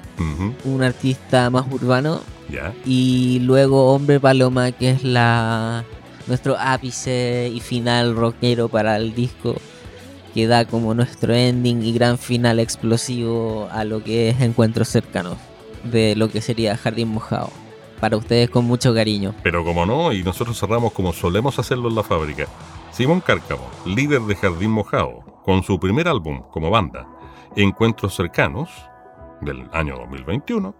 [0.66, 2.22] un artista más urbano.
[2.50, 2.74] ya.
[2.86, 5.84] Y luego Hombre Paloma, que es la
[6.28, 9.56] nuestro ápice y final rockero para el disco,
[10.34, 15.38] que da como nuestro ending y gran final explosivo a lo que es Encuentros Cercanos,
[15.84, 17.50] de lo que sería Jardín Mojado.
[18.00, 19.36] Para ustedes con mucho cariño.
[19.44, 22.48] Pero como no, y nosotros cerramos como solemos hacerlo en la fábrica.
[22.92, 27.08] Simón Cárcamo, líder de Jardín Mojado, con su primer álbum como banda,
[27.56, 28.70] Encuentros Cercanos,
[29.42, 30.76] del año 2021,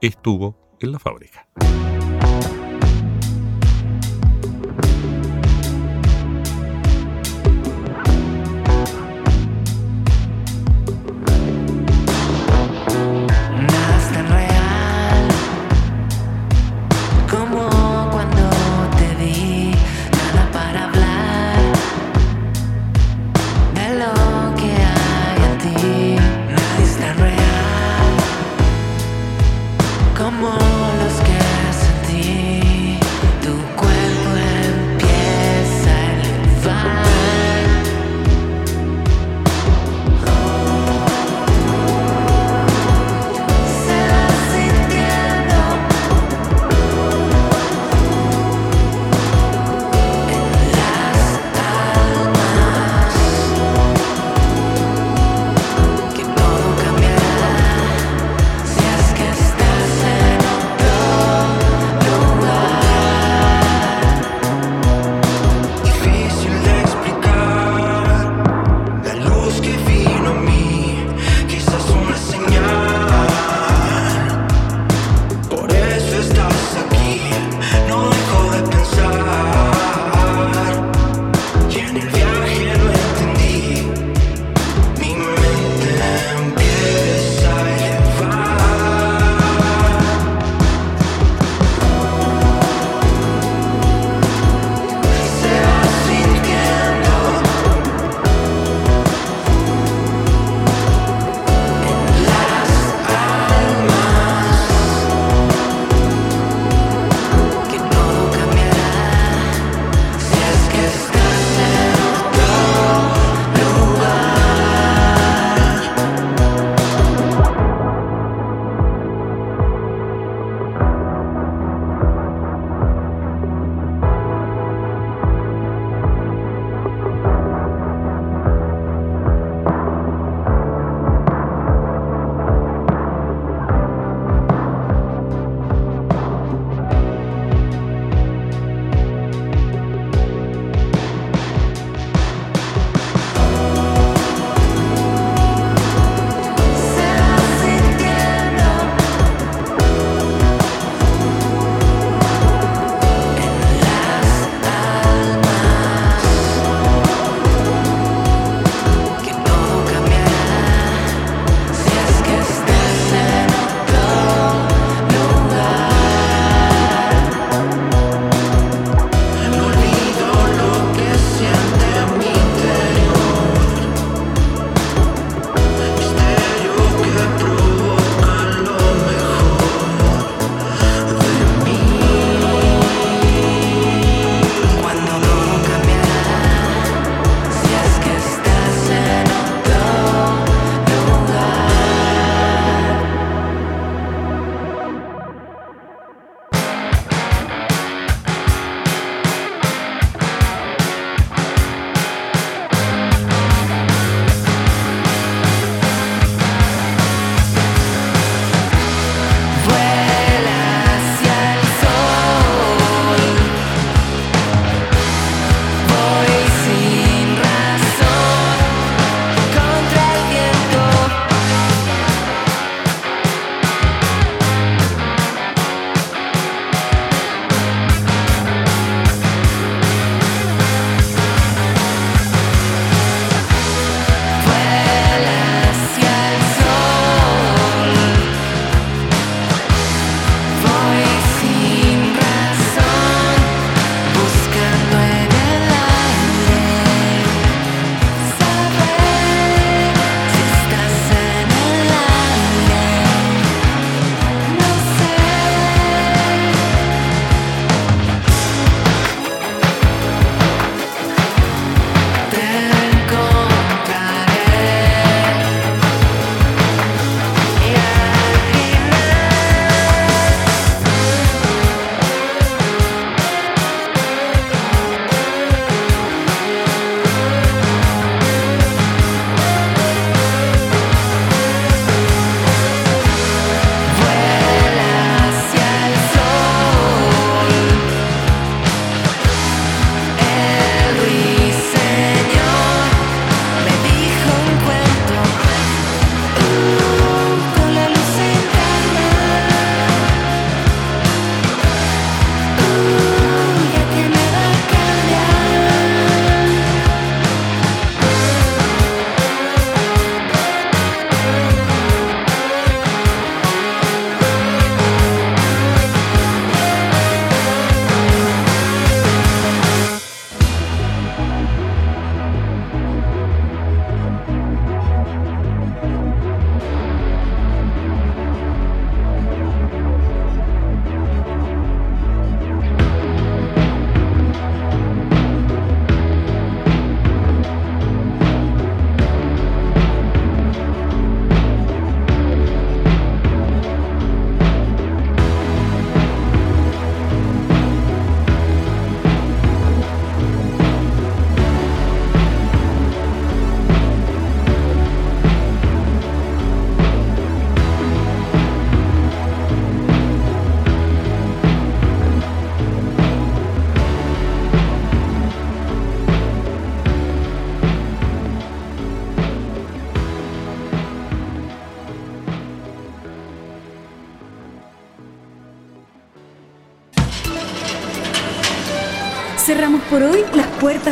[0.00, 1.46] estuvo en la fábrica.